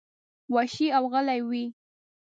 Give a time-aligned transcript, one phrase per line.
[0.53, 1.65] وحشي او غلي وې.